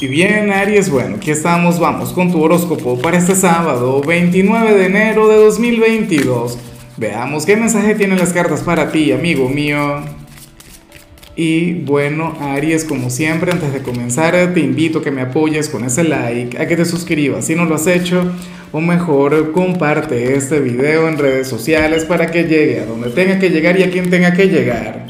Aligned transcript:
Y 0.00 0.06
bien, 0.06 0.52
Aries, 0.52 0.90
bueno, 0.90 1.16
aquí 1.16 1.32
estamos, 1.32 1.80
vamos 1.80 2.12
con 2.12 2.30
tu 2.30 2.40
horóscopo 2.40 3.00
para 3.00 3.18
este 3.18 3.34
sábado, 3.34 4.00
29 4.00 4.74
de 4.74 4.86
enero 4.86 5.26
de 5.26 5.34
2022. 5.38 6.56
Veamos 6.96 7.44
qué 7.44 7.56
mensaje 7.56 7.96
tienen 7.96 8.16
las 8.16 8.32
cartas 8.32 8.60
para 8.60 8.92
ti, 8.92 9.10
amigo 9.10 9.48
mío. 9.48 10.04
Y 11.34 11.74
bueno, 11.74 12.36
Aries, 12.40 12.84
como 12.84 13.10
siempre, 13.10 13.50
antes 13.50 13.72
de 13.72 13.82
comenzar, 13.82 14.54
te 14.54 14.60
invito 14.60 15.00
a 15.00 15.02
que 15.02 15.10
me 15.10 15.22
apoyes 15.22 15.68
con 15.68 15.82
ese 15.82 16.04
like, 16.04 16.56
a 16.56 16.68
que 16.68 16.76
te 16.76 16.84
suscribas 16.84 17.46
si 17.46 17.56
no 17.56 17.64
lo 17.64 17.74
has 17.74 17.88
hecho, 17.88 18.22
o 18.70 18.80
mejor, 18.80 19.50
comparte 19.50 20.36
este 20.36 20.60
video 20.60 21.08
en 21.08 21.18
redes 21.18 21.48
sociales 21.48 22.04
para 22.04 22.30
que 22.30 22.44
llegue 22.44 22.78
a 22.82 22.86
donde 22.86 23.10
tenga 23.10 23.40
que 23.40 23.50
llegar 23.50 23.76
y 23.76 23.82
a 23.82 23.90
quien 23.90 24.10
tenga 24.10 24.32
que 24.32 24.46
llegar. 24.46 25.07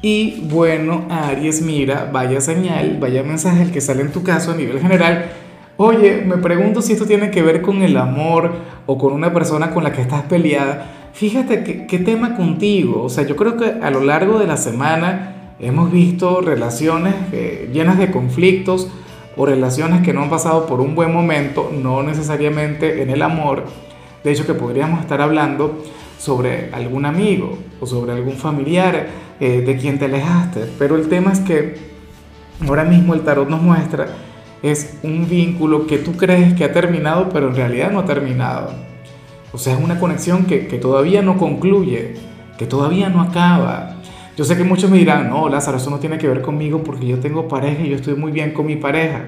Y 0.00 0.42
bueno, 0.42 1.06
Aries, 1.10 1.60
mira, 1.60 2.08
vaya 2.12 2.40
señal, 2.40 2.98
vaya 3.00 3.22
mensaje 3.22 3.62
el 3.62 3.72
que 3.72 3.80
sale 3.80 4.02
en 4.02 4.12
tu 4.12 4.22
caso 4.22 4.52
a 4.52 4.54
nivel 4.54 4.80
general. 4.80 5.32
Oye, 5.76 6.22
me 6.24 6.38
pregunto 6.38 6.82
si 6.82 6.92
esto 6.92 7.06
tiene 7.06 7.30
que 7.30 7.42
ver 7.42 7.62
con 7.62 7.82
el 7.82 7.96
amor 7.96 8.52
o 8.86 8.96
con 8.96 9.12
una 9.12 9.32
persona 9.32 9.70
con 9.70 9.84
la 9.84 9.92
que 9.92 10.02
estás 10.02 10.22
peleada. 10.22 11.10
Fíjate 11.12 11.86
qué 11.86 11.98
tema 11.98 12.36
contigo. 12.36 13.02
O 13.02 13.08
sea, 13.08 13.26
yo 13.26 13.34
creo 13.34 13.56
que 13.56 13.74
a 13.82 13.90
lo 13.90 14.00
largo 14.00 14.38
de 14.38 14.46
la 14.46 14.56
semana 14.56 15.54
hemos 15.58 15.90
visto 15.90 16.40
relaciones 16.40 17.14
eh, 17.32 17.68
llenas 17.72 17.98
de 17.98 18.10
conflictos 18.10 18.88
o 19.36 19.46
relaciones 19.46 20.02
que 20.02 20.12
no 20.12 20.22
han 20.22 20.30
pasado 20.30 20.66
por 20.66 20.80
un 20.80 20.94
buen 20.94 21.12
momento, 21.12 21.70
no 21.72 22.02
necesariamente 22.02 23.02
en 23.02 23.10
el 23.10 23.22
amor. 23.22 23.64
De 24.22 24.32
hecho, 24.32 24.46
que 24.46 24.54
podríamos 24.54 25.00
estar 25.00 25.20
hablando 25.20 25.82
sobre 26.18 26.70
algún 26.72 27.06
amigo 27.06 27.58
o 27.80 27.86
sobre 27.86 28.12
algún 28.12 28.34
familiar 28.34 29.06
eh, 29.40 29.62
de 29.62 29.76
quien 29.76 29.98
te 29.98 30.04
alejaste. 30.04 30.68
Pero 30.78 30.96
el 30.96 31.08
tema 31.08 31.32
es 31.32 31.40
que 31.40 31.76
ahora 32.66 32.84
mismo 32.84 33.14
el 33.14 33.22
tarot 33.22 33.48
nos 33.48 33.62
muestra 33.62 34.08
es 34.62 34.98
un 35.02 35.28
vínculo 35.28 35.86
que 35.86 35.98
tú 35.98 36.16
crees 36.16 36.54
que 36.54 36.64
ha 36.64 36.72
terminado, 36.72 37.28
pero 37.28 37.48
en 37.48 37.54
realidad 37.54 37.90
no 37.90 38.00
ha 38.00 38.04
terminado. 38.04 38.72
O 39.52 39.58
sea, 39.58 39.74
es 39.74 39.82
una 39.82 39.98
conexión 39.98 40.44
que, 40.44 40.66
que 40.66 40.78
todavía 40.78 41.22
no 41.22 41.38
concluye, 41.38 42.14
que 42.58 42.66
todavía 42.66 43.08
no 43.08 43.22
acaba. 43.22 43.96
Yo 44.36 44.44
sé 44.44 44.56
que 44.56 44.64
muchos 44.64 44.90
me 44.90 44.98
dirán, 44.98 45.30
no, 45.30 45.48
Lázaro, 45.48 45.78
eso 45.78 45.90
no 45.90 45.98
tiene 45.98 46.18
que 46.18 46.28
ver 46.28 46.42
conmigo 46.42 46.82
porque 46.82 47.06
yo 47.06 47.18
tengo 47.18 47.48
pareja 47.48 47.82
y 47.82 47.90
yo 47.90 47.96
estoy 47.96 48.14
muy 48.14 48.32
bien 48.32 48.52
con 48.52 48.66
mi 48.66 48.76
pareja. 48.76 49.26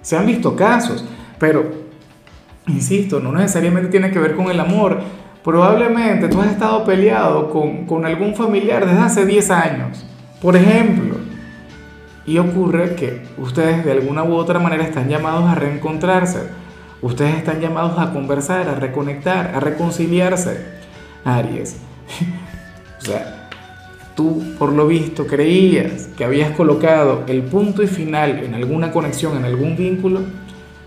Se 0.00 0.16
han 0.16 0.26
visto 0.26 0.54
casos, 0.54 1.04
pero, 1.38 1.70
insisto, 2.66 3.20
no 3.20 3.32
necesariamente 3.32 3.88
tiene 3.90 4.10
que 4.10 4.18
ver 4.18 4.36
con 4.36 4.50
el 4.50 4.60
amor. 4.60 5.00
Probablemente 5.44 6.28
tú 6.28 6.40
has 6.40 6.52
estado 6.52 6.84
peleado 6.84 7.50
con, 7.50 7.84
con 7.86 8.06
algún 8.06 8.36
familiar 8.36 8.86
desde 8.86 9.00
hace 9.00 9.26
10 9.26 9.50
años, 9.50 10.06
por 10.40 10.56
ejemplo. 10.56 11.16
Y 12.24 12.38
ocurre 12.38 12.94
que 12.94 13.22
ustedes 13.38 13.84
de 13.84 13.90
alguna 13.90 14.22
u 14.22 14.34
otra 14.34 14.60
manera 14.60 14.84
están 14.84 15.08
llamados 15.08 15.44
a 15.50 15.56
reencontrarse. 15.56 16.48
Ustedes 17.00 17.36
están 17.36 17.60
llamados 17.60 17.98
a 17.98 18.12
conversar, 18.12 18.68
a 18.68 18.76
reconectar, 18.76 19.52
a 19.56 19.58
reconciliarse. 19.58 20.64
Aries. 21.24 21.78
o 23.00 23.04
sea, 23.04 23.48
tú 24.14 24.42
por 24.58 24.72
lo 24.72 24.86
visto 24.86 25.26
creías 25.26 26.08
que 26.16 26.24
habías 26.24 26.54
colocado 26.56 27.24
el 27.26 27.42
punto 27.42 27.82
y 27.82 27.88
final 27.88 28.44
en 28.44 28.54
alguna 28.54 28.92
conexión, 28.92 29.36
en 29.36 29.44
algún 29.44 29.76
vínculo, 29.76 30.20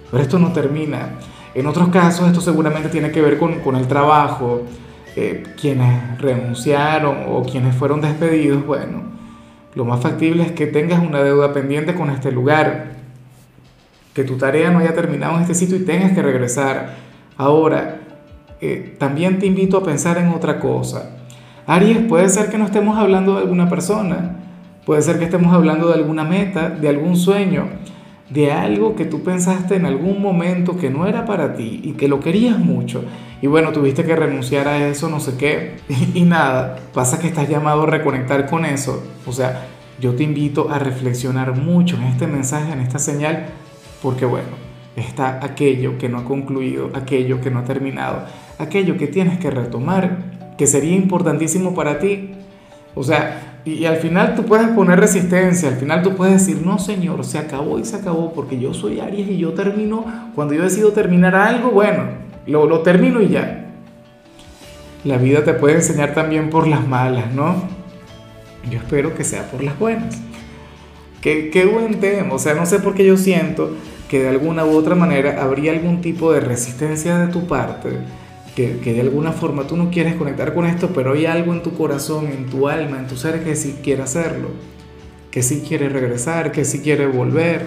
pero 0.09 0.23
esto 0.23 0.39
no 0.39 0.53
termina. 0.53 1.09
En 1.55 1.67
otros 1.67 1.87
casos 1.87 2.27
esto 2.27 2.41
seguramente 2.41 2.89
tiene 2.89 3.11
que 3.11 3.21
ver 3.21 3.37
con, 3.37 3.61
con 3.61 3.77
el 3.77 3.87
trabajo, 3.87 4.63
eh, 5.15 5.43
quienes 5.59 6.19
renunciaron 6.19 7.19
o 7.29 7.43
quienes 7.43 7.73
fueron 7.73 8.01
despedidos, 8.01 8.65
bueno, 8.65 9.03
lo 9.73 9.85
más 9.85 10.01
factible 10.01 10.43
es 10.43 10.51
que 10.51 10.67
tengas 10.67 11.01
una 11.01 11.23
deuda 11.23 11.53
pendiente 11.53 11.95
con 11.95 12.09
este 12.09 12.29
lugar, 12.29 12.91
que 14.13 14.25
tu 14.25 14.37
tarea 14.37 14.69
no 14.69 14.79
haya 14.79 14.93
terminado 14.93 15.35
en 15.37 15.43
este 15.43 15.55
sitio 15.55 15.77
y 15.77 15.85
tengas 15.85 16.11
que 16.11 16.21
regresar. 16.21 16.95
Ahora, 17.37 18.01
eh, 18.59 18.95
también 18.99 19.39
te 19.39 19.45
invito 19.45 19.77
a 19.77 19.83
pensar 19.83 20.17
en 20.17 20.29
otra 20.29 20.59
cosa. 20.59 21.11
Aries, 21.67 21.99
puede 22.09 22.27
ser 22.27 22.49
que 22.49 22.57
no 22.57 22.65
estemos 22.65 22.97
hablando 22.97 23.35
de 23.35 23.43
alguna 23.43 23.69
persona, 23.69 24.39
puede 24.85 25.01
ser 25.01 25.19
que 25.19 25.25
estemos 25.25 25.53
hablando 25.53 25.87
de 25.87 25.93
alguna 25.93 26.25
meta, 26.25 26.69
de 26.69 26.89
algún 26.89 27.15
sueño 27.15 27.69
de 28.29 28.51
algo 28.51 28.95
que 28.95 29.05
tú 29.05 29.21
pensaste 29.21 29.75
en 29.75 29.85
algún 29.85 30.21
momento 30.21 30.77
que 30.77 30.89
no 30.89 31.07
era 31.07 31.25
para 31.25 31.53
ti 31.55 31.81
y 31.83 31.91
que 31.93 32.07
lo 32.07 32.19
querías 32.19 32.57
mucho. 32.57 33.03
Y 33.41 33.47
bueno, 33.47 33.71
tuviste 33.71 34.03
que 34.03 34.15
renunciar 34.15 34.67
a 34.67 34.87
eso, 34.87 35.09
no 35.09 35.19
sé 35.19 35.37
qué. 35.37 35.75
Y, 36.13 36.23
nada, 36.23 36.77
pasa 36.93 37.19
que 37.19 37.27
estás 37.27 37.47
llamado 37.49 37.83
a 37.83 37.87
reconectar 37.87 38.49
con 38.49 38.65
eso. 38.65 39.03
O 39.27 39.31
sea, 39.31 39.67
yo 39.99 40.15
te 40.15 40.23
invito 40.23 40.69
a 40.69 40.79
reflexionar 40.79 41.55
mucho 41.55 41.97
en 41.97 42.03
este 42.03 42.27
mensaje, 42.27 42.73
en 42.73 42.79
esta 42.79 42.99
señal, 42.99 43.47
porque 44.01 44.25
bueno, 44.25 44.49
está 44.95 45.39
aquello 45.43 45.97
que 45.97 46.09
no 46.09 46.19
ha 46.19 46.25
concluido, 46.25 46.89
aquello 46.93 47.41
que 47.41 47.51
no 47.51 47.59
ha 47.59 47.63
terminado, 47.65 48.25
aquello 48.57 48.97
que 48.97 49.07
tienes 49.07 49.37
que 49.39 49.51
retomar, 49.51 50.17
que 50.57 50.67
sería 50.67 50.95
importantísimo 50.95 51.75
para 51.75 51.99
ti. 51.99 52.31
O 52.95 53.03
sea, 53.03 53.54
y, 53.65 53.85
al 53.85 53.97
final 53.97 54.35
tú 54.35 54.45
puedes 54.45 54.67
poner 54.69 54.99
resistencia, 54.99 55.69
al 55.69 55.75
final 55.75 56.03
tú 56.03 56.15
puedes 56.15 56.45
decir, 56.45 56.63
no 56.63 56.77
señor, 56.77 57.25
se 57.25 57.39
acabó 57.39 57.79
y 57.79 57.85
se 57.85 57.95
acabó, 57.95 58.31
porque 58.31 58.59
yo 58.59 58.75
soy 58.75 58.99
Aries 58.99 59.27
y 59.27 59.37
yo 59.37 59.53
termino, 59.53 60.05
cuando 60.35 60.53
yo 60.53 60.61
decido 60.61 60.91
terminar 60.91 61.35
algo, 61.35 61.71
bueno, 61.71 62.03
lo, 62.45 62.67
lo 62.67 62.81
termino 62.81 63.21
y 63.21 63.29
ya. 63.29 63.71
La 65.03 65.17
vida 65.17 65.43
te 65.43 65.53
puede 65.53 65.75
enseñar 65.75 66.13
también 66.13 66.51
por 66.51 66.67
las 66.67 66.87
malas, 66.87 67.33
¿no? 67.33 67.55
Yo 68.69 68.77
espero 68.77 69.15
que 69.15 69.23
sea 69.23 69.49
por 69.49 69.63
las 69.63 69.77
buenas. 69.79 70.15
Qué, 71.21 71.49
qué 71.49 71.65
buen 71.65 71.99
tema, 71.99 72.35
o 72.35 72.39
sea, 72.39 72.53
no 72.53 72.67
sé 72.67 72.77
por 72.79 72.93
qué 72.93 73.03
yo 73.03 73.17
siento 73.17 73.71
que 74.09 74.21
de 74.21 74.29
alguna 74.29 74.63
u 74.63 74.75
otra 74.75 74.93
manera 74.93 75.41
habría 75.43 75.71
algún 75.71 76.01
tipo 76.01 76.31
de 76.31 76.39
resistencia 76.39 77.17
de 77.17 77.27
tu 77.33 77.47
parte 77.47 77.89
que, 78.55 78.93
de 78.93 79.01
alguna 79.01 79.33
forma 79.33 79.67
tú 79.67 79.75
no 79.75 79.91
quieres 79.91 80.15
conectar 80.15 80.53
con 80.53 80.65
esto, 80.65 80.91
pero 80.95 81.11
hay 81.11 81.25
algo 81.25 81.53
en 81.53 81.61
tu 81.61 81.73
corazón, 81.73 82.27
en 82.27 82.45
tu 82.45 82.69
alma, 82.69 82.97
en 82.97 83.07
tu 83.07 83.17
ser 83.17 83.43
que 83.43 83.55
sí 83.55 83.79
quiere 83.83 84.01
hacerlo, 84.01 84.47
que 85.29 85.43
sí 85.43 85.63
quiere 85.67 85.89
regresar, 85.89 86.53
que 86.53 86.63
sí 86.63 86.79
quiere 86.79 87.05
volver. 87.05 87.65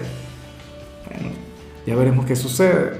Ya 1.85 1.95
veremos 1.95 2.25
qué 2.25 2.35
sucede. 2.35 2.93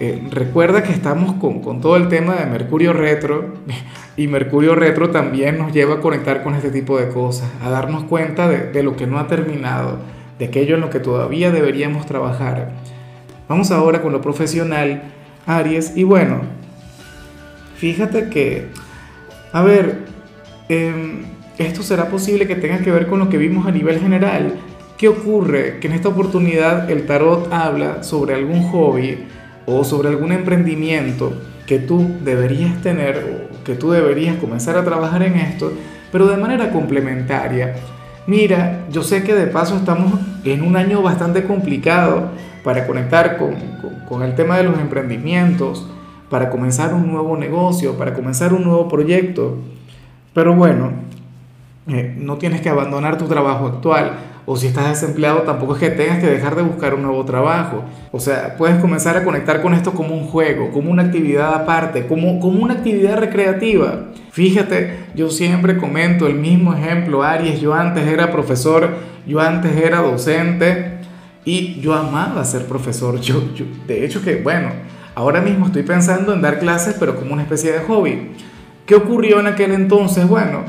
Eh, 0.00 0.28
recuerda 0.30 0.82
que 0.82 0.92
estamos 0.92 1.34
con, 1.34 1.60
con, 1.60 1.80
todo 1.80 1.96
el 1.96 2.08
tema 2.08 2.36
de 2.36 2.46
Mercurio 2.46 2.92
retro 2.92 3.54
y 4.16 4.28
Mercurio 4.28 4.76
retro 4.76 5.10
también 5.10 5.58
nos 5.58 5.72
lleva 5.72 5.96
a 5.96 6.00
conectar 6.00 6.44
con 6.44 6.54
este 6.54 6.70
tipo 6.70 6.98
de 6.98 7.08
cosas, 7.08 7.50
a 7.60 7.68
darnos 7.68 8.04
cuenta 8.04 8.48
de, 8.48 8.70
de 8.70 8.82
lo 8.84 8.96
que 8.96 9.08
no 9.08 9.18
ha 9.18 9.26
terminado, 9.26 9.98
de 10.38 10.44
aquello 10.44 10.76
en 10.76 10.82
lo 10.82 10.90
que 10.90 11.00
todavía 11.00 11.50
deberíamos 11.50 12.06
trabajar. 12.06 12.74
Vamos 13.48 13.72
ahora 13.72 14.02
con 14.02 14.12
lo 14.12 14.20
profesional, 14.20 15.02
Aries, 15.46 15.96
y 15.96 16.04
bueno, 16.04 16.57
Fíjate 17.78 18.28
que, 18.28 18.66
a 19.52 19.62
ver, 19.62 19.98
em, 20.68 21.22
esto 21.58 21.84
será 21.84 22.08
posible 22.08 22.48
que 22.48 22.56
tenga 22.56 22.78
que 22.78 22.90
ver 22.90 23.06
con 23.06 23.20
lo 23.20 23.28
que 23.28 23.38
vimos 23.38 23.66
a 23.66 23.70
nivel 23.70 24.00
general. 24.00 24.54
¿Qué 24.96 25.06
ocurre? 25.06 25.78
Que 25.78 25.86
en 25.86 25.92
esta 25.92 26.08
oportunidad 26.08 26.90
el 26.90 27.06
tarot 27.06 27.52
habla 27.52 28.02
sobre 28.02 28.34
algún 28.34 28.64
hobby 28.64 29.26
o 29.64 29.84
sobre 29.84 30.08
algún 30.08 30.32
emprendimiento 30.32 31.32
que 31.68 31.78
tú 31.78 32.16
deberías 32.24 32.82
tener 32.82 33.48
o 33.52 33.64
que 33.64 33.76
tú 33.76 33.92
deberías 33.92 34.36
comenzar 34.38 34.76
a 34.76 34.84
trabajar 34.84 35.22
en 35.22 35.36
esto, 35.36 35.72
pero 36.10 36.26
de 36.26 36.36
manera 36.36 36.72
complementaria. 36.72 37.76
Mira, 38.26 38.86
yo 38.90 39.04
sé 39.04 39.22
que 39.22 39.34
de 39.34 39.46
paso 39.46 39.76
estamos 39.76 40.14
en 40.42 40.62
un 40.62 40.76
año 40.76 41.00
bastante 41.00 41.44
complicado 41.44 42.32
para 42.64 42.88
conectar 42.88 43.36
con, 43.36 43.54
con, 43.80 43.94
con 44.08 44.22
el 44.24 44.34
tema 44.34 44.56
de 44.56 44.64
los 44.64 44.80
emprendimientos, 44.80 45.86
para 46.30 46.50
comenzar 46.50 46.94
un 46.94 47.10
nuevo 47.10 47.36
negocio, 47.36 47.96
para 47.96 48.14
comenzar 48.14 48.52
un 48.52 48.64
nuevo 48.64 48.88
proyecto. 48.88 49.56
Pero 50.34 50.54
bueno, 50.54 50.92
eh, 51.88 52.14
no 52.18 52.36
tienes 52.36 52.60
que 52.60 52.68
abandonar 52.68 53.18
tu 53.18 53.26
trabajo 53.26 53.66
actual. 53.66 54.12
O 54.50 54.56
si 54.56 54.66
estás 54.66 54.88
desempleado, 54.88 55.42
tampoco 55.42 55.74
es 55.74 55.80
que 55.80 55.90
tengas 55.90 56.20
que 56.20 56.26
dejar 56.26 56.56
de 56.56 56.62
buscar 56.62 56.94
un 56.94 57.02
nuevo 57.02 57.22
trabajo. 57.24 57.84
O 58.12 58.18
sea, 58.18 58.56
puedes 58.56 58.78
comenzar 58.80 59.14
a 59.16 59.24
conectar 59.24 59.60
con 59.60 59.74
esto 59.74 59.92
como 59.92 60.14
un 60.14 60.24
juego, 60.24 60.70
como 60.70 60.90
una 60.90 61.02
actividad 61.02 61.54
aparte, 61.54 62.06
como, 62.06 62.40
como 62.40 62.62
una 62.62 62.74
actividad 62.74 63.18
recreativa. 63.18 64.04
Fíjate, 64.30 65.00
yo 65.14 65.28
siempre 65.28 65.76
comento 65.76 66.26
el 66.26 66.36
mismo 66.36 66.72
ejemplo, 66.72 67.22
Aries, 67.22 67.60
yo 67.60 67.74
antes 67.74 68.06
era 68.06 68.30
profesor, 68.30 68.88
yo 69.26 69.38
antes 69.40 69.76
era 69.76 70.00
docente 70.00 70.92
y 71.44 71.80
yo 71.80 71.92
amaba 71.92 72.42
ser 72.44 72.64
profesor. 72.64 73.20
Yo, 73.20 73.52
yo 73.54 73.66
de 73.86 74.06
hecho 74.06 74.22
que, 74.22 74.36
bueno, 74.36 74.70
Ahora 75.18 75.40
mismo 75.40 75.66
estoy 75.66 75.82
pensando 75.82 76.32
en 76.32 76.40
dar 76.40 76.60
clases, 76.60 76.94
pero 76.96 77.16
como 77.16 77.32
una 77.32 77.42
especie 77.42 77.72
de 77.72 77.80
hobby. 77.80 78.30
¿Qué 78.86 78.94
ocurrió 78.94 79.40
en 79.40 79.48
aquel 79.48 79.72
entonces? 79.72 80.28
Bueno, 80.28 80.60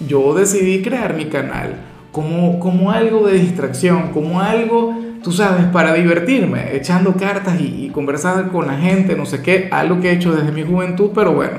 yo 0.00 0.32
decidí 0.32 0.80
crear 0.80 1.12
mi 1.12 1.26
canal 1.26 1.74
como, 2.10 2.58
como 2.58 2.90
algo 2.90 3.26
de 3.26 3.34
distracción, 3.34 4.12
como 4.14 4.40
algo, 4.40 4.98
tú 5.22 5.30
sabes, 5.30 5.66
para 5.66 5.92
divertirme, 5.92 6.74
echando 6.74 7.16
cartas 7.16 7.60
y, 7.60 7.84
y 7.84 7.90
conversar 7.90 8.48
con 8.48 8.66
la 8.66 8.78
gente, 8.78 9.14
no 9.14 9.26
sé 9.26 9.42
qué, 9.42 9.68
algo 9.70 10.00
que 10.00 10.08
he 10.08 10.12
hecho 10.14 10.34
desde 10.34 10.52
mi 10.52 10.62
juventud, 10.62 11.10
pero 11.14 11.34
bueno, 11.34 11.58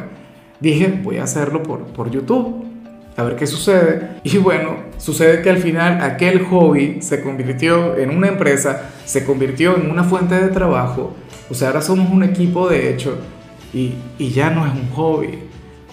dije, 0.59 0.99
voy 1.03 1.19
a 1.19 1.23
hacerlo 1.25 1.61
por, 1.61 1.83
por 1.83 2.09
YouTube. 2.09 2.65
a 3.15 3.21
ver 3.21 3.35
qué 3.35 3.45
sucede. 3.45 4.21
Y 4.23 4.39
bueno, 4.39 4.77
sucede 4.97 5.43
que 5.43 5.51
al 5.51 5.57
final 5.59 6.01
aquel 6.01 6.43
hobby 6.45 6.97
se 6.99 7.21
convirtió 7.21 7.95
en 7.95 8.09
una 8.09 8.29
empresa, 8.29 8.89
se 9.05 9.23
convirtió 9.23 9.77
en 9.77 9.91
una 9.91 10.03
fuente 10.03 10.33
de 10.33 10.47
trabajo. 10.47 11.15
O 11.49 11.53
sea, 11.53 11.69
ahora 11.69 11.81
somos 11.81 12.09
un 12.11 12.23
equipo 12.23 12.69
de 12.69 12.91
hecho 12.91 13.17
y, 13.73 13.93
y 14.17 14.29
ya 14.31 14.49
no 14.49 14.65
es 14.65 14.73
un 14.73 14.89
hobby. 14.89 15.39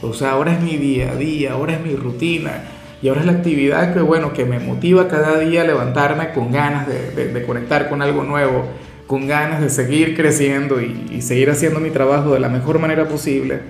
O 0.02 0.12
sea, 0.12 0.32
ahora 0.32 0.52
es 0.52 0.60
mi 0.60 0.76
día 0.76 1.12
a 1.12 1.16
día, 1.16 1.52
ahora 1.52 1.74
es 1.74 1.80
mi 1.80 1.94
rutina. 1.94 2.64
Y 3.00 3.08
ahora 3.08 3.20
es 3.20 3.26
la 3.26 3.32
actividad 3.32 3.92
que, 3.92 4.00
bueno, 4.00 4.32
que 4.32 4.44
me 4.44 4.58
motiva 4.58 5.08
cada 5.08 5.38
día 5.38 5.62
a 5.62 5.64
levantarme 5.64 6.32
con 6.32 6.50
ganas 6.50 6.86
de, 6.86 7.32
de, 7.32 7.42
conectar 7.44 7.88
con 7.90 8.00
algo 8.00 8.24
nuevo, 8.24 8.64
con 9.06 9.26
ganas 9.26 9.60
de 9.60 9.68
seguir 9.68 10.16
creciendo 10.16 10.80
y, 10.80 11.08
y 11.10 11.20
seguir 11.20 11.50
haciendo 11.50 11.80
mi 11.80 11.90
trabajo 11.90 12.32
de 12.32 12.40
la 12.40 12.48
mejor 12.48 12.78
manera 12.78 13.06
posible. 13.06 13.60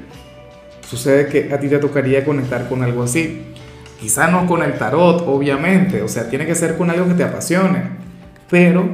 Sucede 0.88 1.26
que 1.26 1.52
a 1.52 1.58
ti 1.58 1.68
te 1.68 1.78
tocaría 1.78 2.24
conectar 2.24 2.68
con 2.68 2.82
algo 2.84 3.02
así. 3.02 3.42
Quizá 4.00 4.28
no 4.28 4.46
con 4.46 4.62
el 4.62 4.74
tarot, 4.74 5.24
obviamente, 5.26 6.02
o 6.02 6.08
sea, 6.08 6.28
tiene 6.28 6.46
que 6.46 6.54
ser 6.54 6.76
con 6.76 6.90
algo 6.90 7.08
que 7.08 7.14
te 7.14 7.24
apasione, 7.24 7.82
pero 8.48 8.88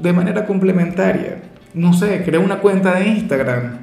de 0.00 0.12
manera 0.12 0.46
complementaria. 0.46 1.42
No 1.76 1.92
sé, 1.92 2.22
crea 2.24 2.40
una 2.40 2.60
cuenta 2.60 2.94
de 2.94 3.06
Instagram, 3.06 3.80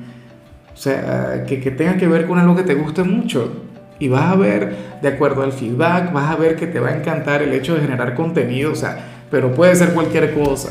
o 0.74 0.76
sea, 0.76 1.44
que, 1.48 1.60
que 1.60 1.70
tenga 1.70 1.96
que 1.96 2.08
ver 2.08 2.26
con 2.26 2.40
algo 2.40 2.56
que 2.56 2.64
te 2.64 2.74
guste 2.74 3.04
mucho. 3.04 3.54
Y 4.00 4.08
vas 4.08 4.32
a 4.32 4.36
ver, 4.36 4.76
de 5.00 5.08
acuerdo 5.08 5.44
al 5.44 5.52
feedback, 5.52 6.12
vas 6.12 6.32
a 6.32 6.36
ver 6.36 6.56
que 6.56 6.66
te 6.66 6.80
va 6.80 6.90
a 6.90 6.98
encantar 6.98 7.44
el 7.44 7.54
hecho 7.54 7.76
de 7.76 7.82
generar 7.82 8.16
contenido, 8.16 8.72
o 8.72 8.76
sea, 8.76 8.98
pero 9.30 9.54
puede 9.54 9.76
ser 9.76 9.94
cualquier 9.94 10.34
cosa. 10.34 10.70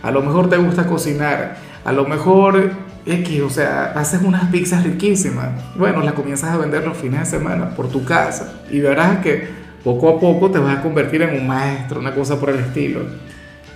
A 0.00 0.12
lo 0.12 0.22
mejor 0.22 0.48
te 0.48 0.58
gusta 0.58 0.86
cocinar, 0.86 1.56
a 1.84 1.90
lo 1.90 2.06
mejor 2.06 2.70
X, 3.04 3.40
o 3.40 3.50
sea, 3.50 3.86
haces 3.96 4.22
unas 4.22 4.44
pizzas 4.52 4.84
riquísimas. 4.84 5.48
Bueno, 5.74 6.02
las 6.02 6.12
comienzas 6.12 6.50
a 6.50 6.56
vender 6.56 6.86
los 6.86 6.96
fines 6.96 7.18
de 7.18 7.26
semana 7.26 7.70
por 7.70 7.88
tu 7.88 8.04
casa 8.04 8.60
y 8.70 8.78
verás 8.78 9.18
que 9.18 9.48
poco 9.82 10.08
a 10.08 10.20
poco 10.20 10.52
te 10.52 10.60
vas 10.60 10.78
a 10.78 10.82
convertir 10.82 11.22
en 11.22 11.36
un 11.36 11.48
maestro, 11.48 11.98
una 11.98 12.14
cosa 12.14 12.38
por 12.38 12.50
el 12.50 12.60
estilo. 12.60 13.00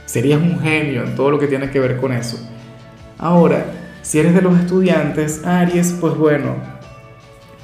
Serías 0.07 0.41
un 0.41 0.61
genio 0.61 1.03
en 1.03 1.17
todo 1.17 1.33
lo 1.33 1.41
que 1.41 1.49
tiene 1.49 1.71
que 1.71 1.81
ver 1.81 1.97
con 1.97 2.13
eso. 2.13 2.39
Ahora, 3.25 3.65
si 4.03 4.19
eres 4.19 4.35
de 4.35 4.43
los 4.43 4.55
estudiantes, 4.61 5.47
Aries, 5.47 5.97
pues 5.99 6.15
bueno, 6.15 6.57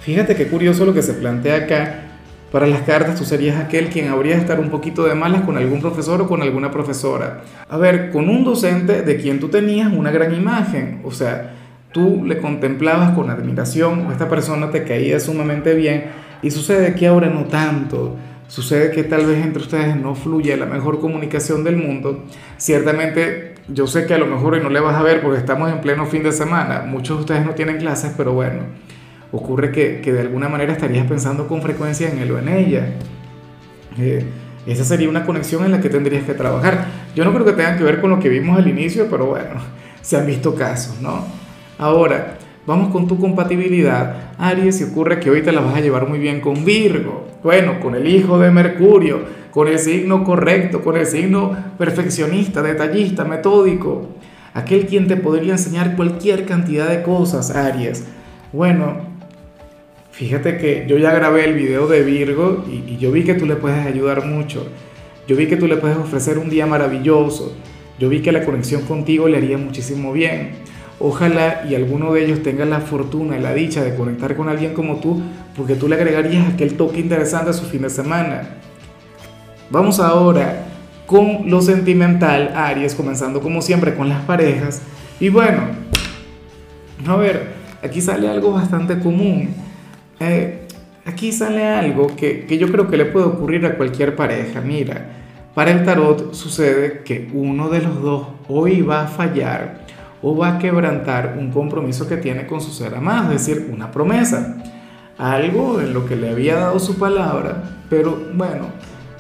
fíjate 0.01 0.35
qué 0.35 0.47
curioso 0.47 0.87
lo 0.87 0.95
que 0.95 1.03
se 1.03 1.13
plantea 1.13 1.57
acá. 1.57 2.05
Para 2.51 2.67
las 2.67 2.81
cartas 2.81 3.17
tú 3.17 3.27
serías 3.27 3.61
aquel 3.61 3.91
quien 3.91 4.09
habría 4.09 4.37
de 4.37 4.41
estar 4.41 4.59
un 4.59 4.71
poquito 4.71 5.05
de 5.05 5.15
malas 5.15 5.43
con 5.43 5.59
algún 5.59 5.83
profesor 5.83 6.23
o 6.23 6.27
con 6.27 6.41
alguna 6.41 6.71
profesora. 6.71 7.43
A 7.69 7.77
ver, 7.77 8.11
con 8.11 8.31
un 8.31 8.43
docente 8.43 9.03
de 9.03 9.17
quien 9.19 9.39
tú 9.39 9.51
tenías 9.51 9.93
una 9.93 10.11
gran 10.11 10.35
imagen, 10.35 11.03
o 11.05 11.11
sea, 11.11 11.53
tú 11.93 12.25
le 12.25 12.39
contemplabas 12.39 13.11
con 13.11 13.29
admiración 13.29 14.07
o 14.07 14.13
esta 14.13 14.31
persona 14.31 14.71
te 14.71 14.85
caía 14.85 15.21
sumamente 15.21 15.75
bien 15.75 16.07
y 16.41 16.51
sucede 16.53 16.95
que 16.95 17.07
ahora 17.07 17.29
no 17.29 17.45
tanto. 17.45 18.17
Sucede 18.49 18.93
que 18.93 19.05
tal 19.05 19.27
vez 19.27 19.45
entre 19.45 19.61
ustedes 19.61 19.95
no 19.95 20.15
fluye 20.15 20.57
la 20.57 20.67
mejor 20.67 21.01
comunicación 21.01 21.65
del 21.65 21.77
mundo. 21.77 22.25
Ciertamente 22.57 23.50
yo 23.69 23.87
sé 23.87 24.07
que 24.07 24.15
a 24.15 24.19
lo 24.19 24.27
mejor 24.27 24.55
hoy 24.55 24.61
no 24.61 24.71
le 24.71 24.81
vas 24.81 24.97
a 24.97 25.03
ver 25.03 25.21
porque 25.21 25.39
estamos 25.39 25.71
en 25.71 25.81
pleno 25.81 26.07
fin 26.07 26.23
de 26.23 26.33
semana. 26.33 26.85
Muchos 26.87 27.19
de 27.19 27.21
ustedes 27.23 27.47
no 27.47 27.55
tienen 27.55 27.79
clases, 27.79 28.13
pero 28.17 28.33
bueno 28.33 28.65
ocurre 29.33 29.71
que, 29.71 30.01
que, 30.01 30.13
de 30.13 30.21
alguna 30.21 30.49
manera 30.49 30.73
estarías 30.73 31.07
pensando 31.07 31.47
con 31.47 31.63
frecuencia 31.63 32.11
en 32.11 32.19
él 32.19 32.31
o 32.33 32.39
en 32.39 32.49
ella. 32.49 32.87
Eh, 33.99 34.25
esa 34.67 34.85
sería 34.85 35.09
una 35.09 35.25
conexión 35.25 35.65
en 35.65 35.73
la 35.73 35.81
que 35.81 35.89
tendrías 35.89 36.25
que 36.25 36.35
trabajar. 36.35 36.87
Yo 37.15 37.25
no 37.25 37.33
creo 37.33 37.45
que 37.45 37.53
tenga 37.53 37.77
que 37.77 37.85
ver 37.85 38.01
con 38.01 38.11
lo 38.11 38.19
que 38.19 38.29
vimos 38.29 38.59
al 38.59 38.69
inicio, 38.69 39.07
pero 39.11 39.27
bueno, 39.27 39.61
se 40.03 40.17
han 40.17 40.27
visto 40.27 40.55
casos, 40.55 41.01
¿no? 41.01 41.25
Ahora, 41.79 42.39
vamos 42.67 42.93
con 42.93 43.07
tu 43.07 43.19
compatibilidad. 43.19 44.35
Aries, 44.39 44.81
y 44.81 44.85
ocurre 44.85 45.21
que 45.21 45.31
hoy 45.31 45.43
te 45.43 45.53
la 45.53 45.61
vas 45.61 45.77
a 45.77 45.81
llevar 45.81 46.09
muy 46.09 46.19
bien 46.19 46.41
con 46.41 46.65
Virgo. 46.65 47.29
Bueno, 47.43 47.81
con 47.81 47.95
el 47.95 48.07
hijo 48.07 48.39
de 48.39 48.51
Mercurio, 48.51 49.21
con 49.51 49.69
el 49.69 49.79
signo 49.79 50.25
correcto, 50.25 50.83
con 50.83 50.97
el 50.97 51.07
signo 51.07 51.57
perfeccionista, 51.79 52.63
detallista, 52.63 53.25
metódico. 53.25 54.09
Aquel 54.55 54.87
quien 54.87 55.07
te 55.07 55.17
podría 55.17 55.53
enseñar 55.53 55.97
cualquier 55.97 56.45
cantidad 56.45 56.89
de 56.89 57.03
cosas, 57.03 57.51
Aries. 57.51 58.05
Bueno, 58.53 59.11
Fíjate 60.21 60.59
que 60.59 60.85
yo 60.87 60.99
ya 60.99 61.13
grabé 61.13 61.47
el 61.47 61.55
video 61.55 61.87
de 61.87 62.03
Virgo 62.03 62.63
y, 62.69 62.99
yo 62.99 63.11
vi 63.11 63.25
que 63.25 63.33
tú 63.33 63.47
le 63.47 63.57
puedes 63.57 63.87
ayudar 63.87 64.27
mucho. 64.27 64.67
Yo 65.27 65.35
vi 65.35 65.47
que 65.47 65.57
tú 65.57 65.67
le 65.67 65.79
puedes 65.79 65.97
ofrecer 65.97 66.37
un 66.37 66.51
día 66.51 66.67
maravilloso. 66.67 67.57
Yo 67.99 68.11
vi 68.11 68.21
que 68.21 68.31
la 68.31 68.45
conexión 68.45 68.83
contigo 68.83 69.29
le 69.29 69.39
haría 69.39 69.57
muchísimo 69.57 70.13
bien. 70.13 70.51
Ojalá 70.99 71.65
y 71.67 71.75
alguno 71.75 72.13
de 72.13 72.27
ellos 72.27 72.43
tenga 72.43 72.67
la 72.67 72.81
fortuna 72.81 73.39
y 73.39 73.41
la 73.41 73.55
dicha 73.55 73.83
de 73.83 73.95
conectar 73.95 74.37
con 74.37 74.51
alguien 74.51 74.75
como 74.75 74.97
tú, 74.97 75.23
porque 75.57 75.75
tú 75.75 75.89
le 75.89 75.95
agregarías 75.95 76.53
aquel 76.53 76.75
toque 76.75 77.01
interesante 77.01 77.49
a 77.49 77.55
su 77.55 77.65
fin 77.65 77.81
de 77.81 77.89
semana. 77.89 78.57
Vamos 79.71 80.01
ahora 80.01 80.67
con 81.07 81.51
lo 81.51 81.63
sentimental, 81.63 82.53
Aries, 82.55 82.95
comenzando 82.95 83.41
como 83.41 83.63
siempre 83.63 83.95
con 83.95 84.09
las 84.09 84.23
parejas. 84.23 84.83
Y 85.19 85.29
bueno, 85.29 85.63
a 87.07 87.17
ver, 87.17 87.55
aquí 87.83 88.01
sale 88.01 88.29
algo 88.29 88.53
bastante 88.53 88.99
común 88.99 89.55
eh, 90.23 90.69
aquí 91.07 91.33
sale 91.33 91.67
algo 91.67 92.15
que, 92.15 92.45
que 92.45 92.59
yo 92.59 92.71
creo 92.71 92.89
que 92.89 92.99
le 92.99 93.07
puede 93.07 93.25
ocurrir 93.25 93.65
a 93.65 93.77
cualquier 93.77 94.15
pareja. 94.15 94.61
Mira, 94.61 95.07
para 95.55 95.71
el 95.71 95.83
tarot 95.83 96.35
sucede 96.35 97.03
que 97.05 97.31
uno 97.33 97.71
de 97.71 97.81
los 97.81 98.03
dos 98.03 98.27
hoy 98.47 98.83
va 98.83 99.05
a 99.05 99.07
fallar 99.07 99.87
o 100.21 100.37
va 100.37 100.57
a 100.57 100.59
quebrantar 100.59 101.37
un 101.39 101.51
compromiso 101.51 102.07
que 102.07 102.19
tiene 102.19 102.47
con 102.47 102.61
su 102.61 102.71
ser 102.71 102.95
amado, 102.95 103.33
es 103.33 103.47
decir, 103.47 103.71
una 103.73 103.91
promesa. 103.91 104.59
Algo 105.17 105.81
en 105.81 105.95
lo 105.95 106.05
que 106.05 106.17
le 106.17 106.29
había 106.29 106.57
dado 106.57 106.79
su 106.79 106.99
palabra, 106.99 107.63
pero 107.89 108.19
bueno, 108.35 108.67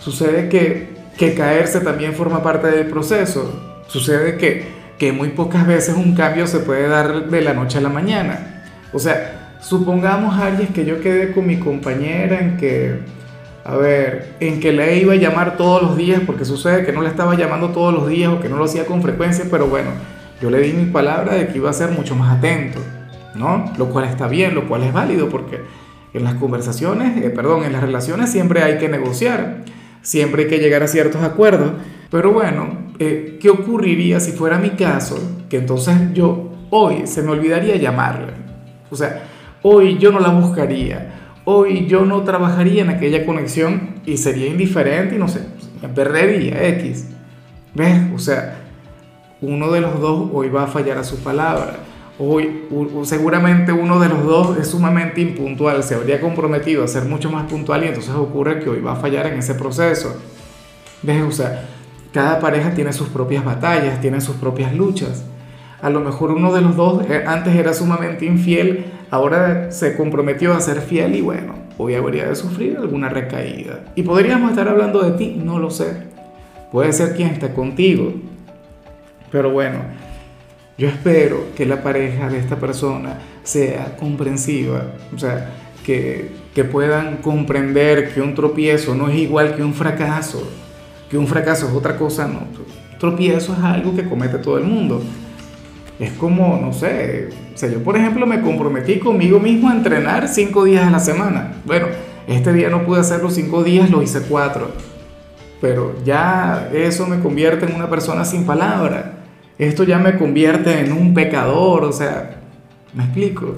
sucede 0.00 0.48
que, 0.48 0.88
que 1.16 1.34
caerse 1.34 1.80
también 1.80 2.14
forma 2.14 2.42
parte 2.42 2.66
del 2.66 2.88
proceso. 2.88 3.82
Sucede 3.86 4.36
que, 4.36 4.66
que 4.98 5.12
muy 5.12 5.28
pocas 5.28 5.66
veces 5.66 5.94
un 5.94 6.14
cambio 6.14 6.46
se 6.48 6.58
puede 6.58 6.88
dar 6.88 7.30
de 7.30 7.40
la 7.40 7.54
noche 7.54 7.78
a 7.78 7.80
la 7.80 7.88
mañana. 7.88 8.64
O 8.92 8.98
sea, 8.98 9.40
Supongamos, 9.60 10.38
Aries, 10.38 10.70
que 10.70 10.86
yo 10.86 11.00
quedé 11.00 11.32
con 11.32 11.46
mi 11.46 11.58
compañera 11.58 12.40
en 12.40 12.56
que, 12.56 12.98
a 13.62 13.76
ver, 13.76 14.36
en 14.40 14.58
que 14.58 14.72
le 14.72 14.96
iba 14.96 15.12
a 15.12 15.16
llamar 15.16 15.58
todos 15.58 15.82
los 15.82 15.96
días, 15.98 16.22
porque 16.26 16.46
sucede 16.46 16.84
que 16.84 16.92
no 16.92 17.02
le 17.02 17.08
estaba 17.08 17.34
llamando 17.34 17.68
todos 17.68 17.92
los 17.92 18.08
días 18.08 18.32
o 18.32 18.40
que 18.40 18.48
no 18.48 18.56
lo 18.56 18.64
hacía 18.64 18.86
con 18.86 19.02
frecuencia, 19.02 19.44
pero 19.50 19.66
bueno, 19.66 19.90
yo 20.40 20.50
le 20.50 20.60
di 20.60 20.72
mi 20.72 20.86
palabra 20.86 21.34
de 21.34 21.48
que 21.48 21.58
iba 21.58 21.68
a 21.68 21.74
ser 21.74 21.90
mucho 21.90 22.16
más 22.16 22.38
atento, 22.38 22.80
¿no? 23.34 23.70
Lo 23.76 23.90
cual 23.90 24.06
está 24.06 24.28
bien, 24.28 24.54
lo 24.54 24.66
cual 24.66 24.82
es 24.82 24.94
válido, 24.94 25.28
porque 25.28 25.60
en 26.14 26.24
las 26.24 26.34
conversaciones, 26.34 27.22
eh, 27.22 27.28
perdón, 27.28 27.64
en 27.64 27.74
las 27.74 27.82
relaciones 27.82 28.32
siempre 28.32 28.62
hay 28.62 28.78
que 28.78 28.88
negociar, 28.88 29.58
siempre 30.02 30.44
hay 30.44 30.48
que 30.48 30.58
llegar 30.58 30.82
a 30.82 30.88
ciertos 30.88 31.22
acuerdos, 31.22 31.72
pero 32.10 32.32
bueno, 32.32 32.90
eh, 32.98 33.38
¿qué 33.40 33.50
ocurriría 33.50 34.20
si 34.20 34.32
fuera 34.32 34.58
mi 34.58 34.70
caso? 34.70 35.18
Que 35.48 35.58
entonces 35.58 35.96
yo 36.12 36.52
hoy 36.70 37.06
se 37.06 37.22
me 37.22 37.30
olvidaría 37.30 37.76
llamarle. 37.76 38.32
O 38.90 38.96
sea, 38.96 39.22
Hoy 39.62 39.98
yo 39.98 40.10
no 40.10 40.20
la 40.20 40.30
buscaría. 40.30 41.12
Hoy 41.44 41.86
yo 41.86 42.06
no 42.06 42.22
trabajaría 42.22 42.82
en 42.82 42.88
aquella 42.88 43.26
conexión 43.26 44.00
y 44.06 44.16
sería 44.16 44.46
indiferente 44.46 45.16
y 45.16 45.18
no 45.18 45.28
sé, 45.28 45.40
me 45.82 45.88
perdería 45.88 46.66
X. 46.68 47.08
¿Ves? 47.74 48.00
O 48.14 48.18
sea, 48.18 48.56
uno 49.42 49.70
de 49.70 49.82
los 49.82 50.00
dos 50.00 50.30
hoy 50.32 50.48
va 50.48 50.64
a 50.64 50.66
fallar 50.66 50.96
a 50.96 51.04
su 51.04 51.18
palabra. 51.18 51.76
Hoy 52.22 52.68
seguramente 53.04 53.72
uno 53.72 53.98
de 53.98 54.10
los 54.10 54.24
dos 54.24 54.58
es 54.58 54.68
sumamente 54.68 55.22
impuntual, 55.22 55.82
se 55.82 55.94
habría 55.94 56.20
comprometido 56.20 56.84
a 56.84 56.88
ser 56.88 57.04
mucho 57.04 57.30
más 57.30 57.50
puntual 57.50 57.82
y 57.84 57.88
entonces 57.88 58.14
ocurre 58.14 58.60
que 58.60 58.68
hoy 58.68 58.80
va 58.80 58.92
a 58.92 58.96
fallar 58.96 59.26
en 59.26 59.38
ese 59.38 59.54
proceso. 59.54 60.14
¿Ves? 61.02 61.22
O 61.22 61.32
sea, 61.32 61.66
cada 62.12 62.38
pareja 62.38 62.74
tiene 62.74 62.92
sus 62.92 63.08
propias 63.08 63.42
batallas, 63.42 64.00
tiene 64.02 64.20
sus 64.20 64.36
propias 64.36 64.74
luchas. 64.74 65.24
A 65.80 65.88
lo 65.88 66.00
mejor 66.00 66.32
uno 66.32 66.52
de 66.52 66.60
los 66.60 66.76
dos 66.76 67.02
eh, 67.08 67.24
antes 67.26 67.56
era 67.56 67.72
sumamente 67.72 68.26
infiel 68.26 68.84
ahora 69.10 69.70
se 69.72 69.96
comprometió 69.96 70.54
a 70.54 70.60
ser 70.60 70.80
fiel 70.80 71.16
y 71.16 71.20
bueno, 71.20 71.54
hoy 71.78 71.94
habría 71.94 72.28
de 72.28 72.36
sufrir 72.36 72.76
alguna 72.78 73.08
recaída. 73.08 73.84
Y 73.94 74.02
podríamos 74.02 74.50
estar 74.50 74.68
hablando 74.68 75.02
de 75.02 75.12
ti, 75.12 75.40
no 75.42 75.58
lo 75.58 75.70
sé. 75.70 76.08
Puede 76.72 76.92
ser 76.92 77.14
quien 77.16 77.28
está 77.30 77.52
contigo. 77.52 78.12
Pero 79.32 79.50
bueno, 79.50 79.80
yo 80.80 80.88
espero 80.88 81.48
que 81.54 81.66
la 81.66 81.82
pareja 81.82 82.28
de 82.28 82.38
esta 82.38 82.56
persona 82.56 83.18
sea 83.42 83.96
comprensiva, 83.96 84.94
o 85.14 85.18
sea, 85.18 85.50
que, 85.84 86.30
que 86.54 86.64
puedan 86.64 87.18
comprender 87.18 88.12
que 88.12 88.20
un 88.20 88.34
tropiezo 88.34 88.94
no 88.94 89.08
es 89.08 89.16
igual 89.18 89.54
que 89.54 89.62
un 89.62 89.74
fracaso, 89.74 90.42
que 91.10 91.18
un 91.18 91.26
fracaso 91.26 91.68
es 91.68 91.74
otra 91.74 91.96
cosa, 91.96 92.26
no. 92.26 92.40
Tropiezo 92.98 93.52
es 93.52 93.60
algo 93.60 93.94
que 93.94 94.04
comete 94.04 94.38
todo 94.38 94.58
el 94.58 94.64
mundo 94.64 95.02
es 96.00 96.12
como, 96.12 96.58
no 96.58 96.72
sé, 96.72 97.28
o 97.54 97.58
sea, 97.58 97.68
yo 97.68 97.84
por 97.84 97.94
ejemplo 97.94 98.26
me 98.26 98.40
comprometí 98.40 98.98
conmigo 98.98 99.38
mismo 99.38 99.68
a 99.68 99.74
entrenar 99.74 100.28
cinco 100.28 100.64
días 100.64 100.86
a 100.86 100.90
la 100.90 100.98
semana. 100.98 101.52
Bueno, 101.66 101.88
este 102.26 102.54
día 102.54 102.70
no 102.70 102.86
pude 102.86 103.00
hacerlo 103.00 103.30
cinco 103.30 103.62
días, 103.62 103.90
lo 103.90 104.02
hice 104.02 104.22
cuatro. 104.22 104.70
Pero 105.60 105.94
ya 106.02 106.70
eso 106.72 107.06
me 107.06 107.20
convierte 107.20 107.66
en 107.66 107.74
una 107.74 107.90
persona 107.90 108.24
sin 108.24 108.46
palabra. 108.46 109.19
Esto 109.60 109.84
ya 109.84 109.98
me 109.98 110.16
convierte 110.16 110.80
en 110.80 110.90
un 110.90 111.12
pecador, 111.12 111.84
o 111.84 111.92
sea, 111.92 112.40
me 112.94 113.04
explico. 113.04 113.56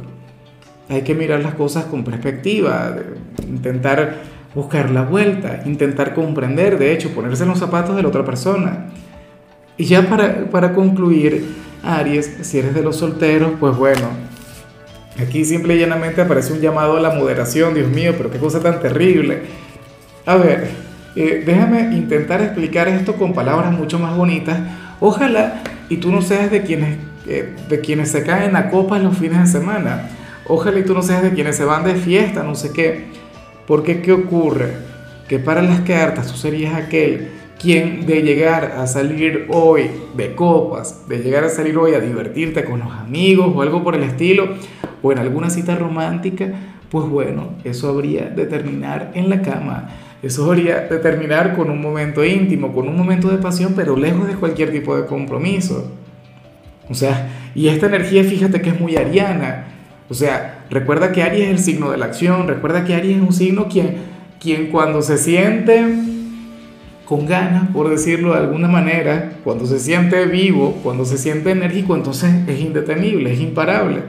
Hay 0.88 1.02
que 1.02 1.14
mirar 1.14 1.44
las 1.44 1.54
cosas 1.54 1.84
con 1.84 2.02
perspectiva, 2.02 2.96
intentar 3.48 4.16
buscar 4.52 4.90
la 4.90 5.02
vuelta, 5.04 5.62
intentar 5.64 6.12
comprender, 6.12 6.76
de 6.76 6.92
hecho, 6.92 7.10
ponerse 7.10 7.44
en 7.44 7.50
los 7.50 7.60
zapatos 7.60 7.94
de 7.94 8.02
la 8.02 8.08
otra 8.08 8.24
persona. 8.24 8.88
Y 9.76 9.84
ya 9.84 10.08
para, 10.08 10.50
para 10.50 10.72
concluir, 10.72 11.54
Aries, 11.84 12.38
si 12.40 12.58
eres 12.58 12.74
de 12.74 12.82
los 12.82 12.96
solteros, 12.96 13.52
pues 13.60 13.76
bueno, 13.76 14.08
aquí 15.20 15.44
simple 15.44 15.76
y 15.76 15.78
llanamente 15.78 16.20
aparece 16.20 16.52
un 16.52 16.60
llamado 16.60 16.96
a 16.96 17.00
la 17.00 17.10
moderación, 17.10 17.74
Dios 17.74 17.88
mío, 17.88 18.14
pero 18.18 18.28
qué 18.28 18.38
cosa 18.38 18.58
tan 18.58 18.80
terrible. 18.80 19.42
A 20.26 20.34
ver, 20.34 20.68
eh, 21.14 21.44
déjame 21.46 21.94
intentar 21.94 22.42
explicar 22.42 22.88
esto 22.88 23.14
con 23.14 23.32
palabras 23.32 23.70
mucho 23.70 24.00
más 24.00 24.16
bonitas. 24.16 24.58
Ojalá 24.98 25.62
y 25.92 25.98
tú 25.98 26.10
no 26.10 26.22
seas 26.22 26.50
de 26.50 26.62
quienes, 26.62 26.96
eh, 27.26 27.54
de 27.68 27.80
quienes 27.80 28.10
se 28.10 28.22
caen 28.22 28.56
a 28.56 28.70
copas 28.70 29.02
los 29.02 29.18
fines 29.18 29.40
de 29.40 29.46
semana. 29.46 30.08
Ojalá 30.46 30.78
y 30.78 30.84
tú 30.84 30.94
no 30.94 31.02
seas 31.02 31.22
de 31.22 31.32
quienes 31.32 31.54
se 31.54 31.66
van 31.66 31.84
de 31.84 31.96
fiesta, 31.96 32.42
no 32.42 32.54
sé 32.54 32.72
qué. 32.72 33.08
Porque 33.66 34.00
¿qué 34.00 34.12
ocurre? 34.12 34.72
Que 35.28 35.38
para 35.38 35.60
las 35.60 35.80
cartas 35.80 36.28
tú 36.28 36.38
serías 36.38 36.74
aquel 36.74 37.28
quien 37.60 38.06
de 38.06 38.22
llegar 38.22 38.72
a 38.78 38.86
salir 38.86 39.46
hoy 39.50 39.90
de 40.16 40.34
copas, 40.34 41.06
de 41.08 41.18
llegar 41.18 41.44
a 41.44 41.50
salir 41.50 41.76
hoy 41.76 41.94
a 41.94 42.00
divertirte 42.00 42.64
con 42.64 42.80
los 42.80 42.90
amigos 42.90 43.52
o 43.54 43.60
algo 43.60 43.84
por 43.84 43.94
el 43.94 44.02
estilo, 44.02 44.56
o 45.02 45.12
en 45.12 45.18
alguna 45.18 45.50
cita 45.50 45.76
romántica, 45.76 46.52
pues 46.90 47.06
bueno, 47.06 47.50
eso 47.64 47.90
habría 47.90 48.30
de 48.30 48.46
terminar 48.46 49.12
en 49.14 49.28
la 49.28 49.42
cama. 49.42 49.90
Eso 50.22 50.44
habría 50.44 50.82
de 50.82 50.98
terminar 50.98 51.56
con 51.56 51.68
un 51.68 51.80
momento 51.80 52.24
íntimo, 52.24 52.72
con 52.72 52.86
un 52.88 52.96
momento 52.96 53.28
de 53.28 53.38
pasión, 53.38 53.72
pero 53.74 53.96
lejos 53.96 54.28
de 54.28 54.34
cualquier 54.34 54.70
tipo 54.70 54.96
de 54.96 55.04
compromiso. 55.04 55.90
O 56.88 56.94
sea, 56.94 57.28
y 57.56 57.66
esta 57.66 57.86
energía, 57.86 58.22
fíjate 58.22 58.62
que 58.62 58.70
es 58.70 58.80
muy 58.80 58.96
ariana. 58.96 59.64
O 60.08 60.14
sea, 60.14 60.64
recuerda 60.70 61.10
que 61.10 61.24
Aries 61.24 61.46
es 61.46 61.50
el 61.50 61.58
signo 61.58 61.90
de 61.90 61.98
la 61.98 62.06
acción, 62.06 62.46
recuerda 62.46 62.84
que 62.84 62.94
Aries 62.94 63.16
es 63.16 63.22
un 63.22 63.32
signo 63.32 63.68
quien, 63.68 63.96
quien 64.40 64.68
cuando 64.68 65.02
se 65.02 65.18
siente 65.18 65.82
con 67.04 67.26
ganas, 67.26 67.68
por 67.70 67.90
decirlo 67.90 68.32
de 68.32 68.38
alguna 68.38 68.68
manera, 68.68 69.32
cuando 69.42 69.66
se 69.66 69.80
siente 69.80 70.24
vivo, 70.26 70.78
cuando 70.84 71.04
se 71.04 71.18
siente 71.18 71.50
enérgico, 71.50 71.96
entonces 71.96 72.32
es 72.46 72.60
indetenible, 72.60 73.32
es 73.32 73.40
imparable. 73.40 74.02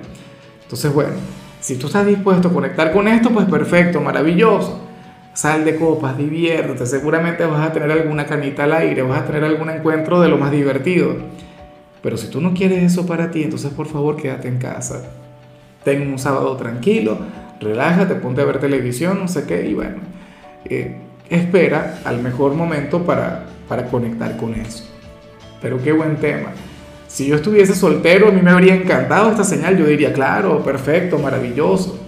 Entonces, 0.61 0.93
bueno, 0.93 1.13
si 1.59 1.75
tú 1.77 1.87
estás 1.87 2.05
dispuesto 2.05 2.49
a 2.49 2.53
conectar 2.53 2.93
con 2.93 3.07
esto, 3.07 3.31
pues 3.31 3.47
perfecto, 3.47 3.99
maravilloso 3.99 4.92
sal 5.33 5.65
de 5.65 5.75
copas, 5.75 6.17
diviértete, 6.17 6.85
seguramente 6.85 7.45
vas 7.45 7.67
a 7.67 7.73
tener 7.73 7.91
alguna 7.91 8.25
canita 8.25 8.65
al 8.65 8.73
aire, 8.73 9.01
vas 9.01 9.21
a 9.21 9.25
tener 9.25 9.43
algún 9.43 9.69
encuentro 9.69 10.21
de 10.21 10.29
lo 10.29 10.37
más 10.37 10.51
divertido. 10.51 11.15
Pero 12.01 12.17
si 12.17 12.27
tú 12.27 12.41
no 12.41 12.53
quieres 12.53 12.83
eso 12.83 13.05
para 13.05 13.31
ti, 13.31 13.43
entonces 13.43 13.71
por 13.71 13.87
favor 13.87 14.17
quédate 14.17 14.47
en 14.47 14.57
casa. 14.57 15.03
Ten 15.83 16.11
un 16.11 16.19
sábado 16.19 16.55
tranquilo, 16.55 17.17
relájate, 17.59 18.15
ponte 18.15 18.41
a 18.41 18.45
ver 18.45 18.59
televisión, 18.59 19.19
no 19.19 19.27
sé 19.27 19.45
qué, 19.45 19.67
y 19.67 19.73
bueno, 19.73 19.97
eh, 20.65 20.97
espera 21.29 21.99
al 22.05 22.21
mejor 22.21 22.53
momento 22.53 23.03
para, 23.03 23.45
para 23.67 23.87
conectar 23.87 24.37
con 24.37 24.53
eso. 24.53 24.85
Pero 25.61 25.81
qué 25.81 25.91
buen 25.93 26.17
tema. 26.17 26.49
Si 27.07 27.27
yo 27.27 27.35
estuviese 27.35 27.75
soltero, 27.75 28.27
a 28.27 28.31
mí 28.31 28.41
me 28.41 28.51
habría 28.51 28.75
encantado 28.75 29.31
esta 29.31 29.43
señal, 29.43 29.77
yo 29.77 29.85
diría, 29.85 30.13
claro, 30.13 30.63
perfecto, 30.63 31.17
maravilloso. 31.19 32.02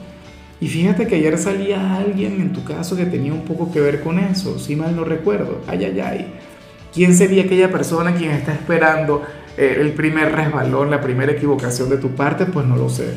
Y 0.62 0.67
fíjate 0.67 1.07
que 1.07 1.15
ayer 1.15 1.38
salía 1.38 1.97
alguien 1.97 2.39
en 2.39 2.53
tu 2.53 2.63
caso 2.63 2.95
que 2.95 3.05
tenía 3.05 3.33
un 3.33 3.41
poco 3.41 3.71
que 3.71 3.81
ver 3.81 4.01
con 4.01 4.19
eso, 4.19 4.57
si 4.57 4.75
mal 4.75 4.95
no 4.95 5.03
recuerdo. 5.03 5.59
Ay, 5.67 5.85
ay, 5.85 6.00
ay. 6.00 6.33
¿Quién 6.93 7.13
sería 7.13 7.43
aquella 7.43 7.69
persona 7.69 8.15
quien 8.15 8.31
está 8.31 8.53
esperando 8.53 9.21
eh, 9.57 9.77
el 9.81 9.91
primer 9.91 10.33
resbalón, 10.33 10.89
la 10.89 11.01
primera 11.01 11.33
equivocación 11.33 11.89
de 11.89 11.97
tu 11.97 12.12
parte? 12.12 12.45
Pues 12.45 12.65
no 12.65 12.77
lo 12.77 12.89
sé. 12.89 13.13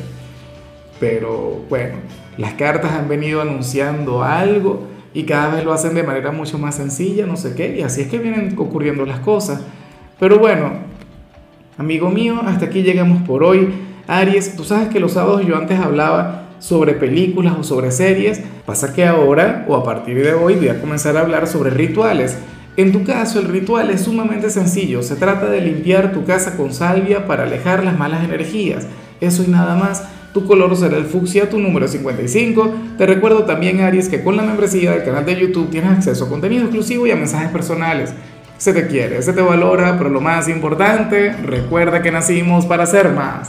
Pero 0.99 1.63
bueno, 1.69 1.95
las 2.37 2.53
cartas 2.55 2.91
han 2.91 3.07
venido 3.07 3.41
anunciando 3.41 4.21
algo 4.21 4.83
y 5.13 5.23
cada 5.23 5.55
vez 5.55 5.63
lo 5.63 5.71
hacen 5.71 5.95
de 5.95 6.03
manera 6.03 6.31
mucho 6.31 6.57
más 6.59 6.75
sencilla, 6.75 7.25
no 7.25 7.37
sé 7.37 7.55
qué, 7.55 7.77
y 7.77 7.81
así 7.81 8.01
es 8.01 8.07
que 8.09 8.19
vienen 8.19 8.53
ocurriendo 8.57 9.05
las 9.05 9.19
cosas. 9.19 9.61
Pero 10.19 10.39
bueno, 10.39 10.71
amigo 11.77 12.09
mío, 12.09 12.41
hasta 12.45 12.65
aquí 12.65 12.83
llegamos 12.83 13.25
por 13.25 13.43
hoy. 13.43 13.69
Aries, 14.07 14.57
tú 14.57 14.65
sabes 14.65 14.89
que 14.89 14.99
los 14.99 15.13
sábados 15.13 15.45
yo 15.45 15.55
antes 15.55 15.79
hablaba 15.79 16.48
sobre 16.59 16.93
películas 16.93 17.55
o 17.57 17.63
sobre 17.63 17.91
series, 17.91 18.41
pasa 18.65 18.93
que 18.93 19.05
ahora 19.05 19.65
o 19.67 19.75
a 19.75 19.83
partir 19.83 20.23
de 20.23 20.33
hoy 20.33 20.55
voy 20.55 20.69
a 20.69 20.79
comenzar 20.79 21.17
a 21.17 21.21
hablar 21.21 21.47
sobre 21.47 21.71
rituales. 21.71 22.37
En 22.77 22.91
tu 22.91 23.03
caso, 23.03 23.39
el 23.39 23.47
ritual 23.47 23.89
es 23.89 24.03
sumamente 24.03 24.49
sencillo. 24.49 25.03
Se 25.03 25.15
trata 25.15 25.49
de 25.49 25.61
limpiar 25.61 26.13
tu 26.13 26.23
casa 26.23 26.55
con 26.55 26.73
salvia 26.73 27.27
para 27.27 27.43
alejar 27.43 27.83
las 27.83 27.97
malas 27.97 28.23
energías. 28.23 28.85
Eso 29.19 29.43
y 29.43 29.47
nada 29.47 29.75
más. 29.75 30.03
Tu 30.33 30.45
color 30.45 30.75
será 30.77 30.95
el 30.97 31.05
fucsia, 31.05 31.49
tu 31.49 31.57
número 31.57 31.87
55. 31.87 32.73
Te 32.97 33.07
recuerdo 33.07 33.45
también, 33.45 33.81
Aries, 33.81 34.09
que 34.09 34.23
con 34.23 34.37
la 34.37 34.43
membresía 34.43 34.91
del 34.91 35.03
canal 35.03 35.25
de 35.25 35.39
YouTube 35.39 35.71
tienes 35.71 35.91
acceso 35.91 36.25
a 36.25 36.29
contenido 36.29 36.65
exclusivo 36.65 37.07
y 37.07 37.11
a 37.11 37.15
mensajes 37.15 37.49
personales. 37.49 38.13
Se 38.57 38.73
te 38.73 38.87
quiere, 38.87 39.21
se 39.21 39.33
te 39.33 39.41
valora, 39.41 39.97
pero 39.97 40.09
lo 40.09 40.21
más 40.21 40.47
importante, 40.47 41.33
recuerda 41.33 42.01
que 42.01 42.11
nacimos 42.11 42.65
para 42.65 42.85
ser 42.85 43.09
más. 43.09 43.47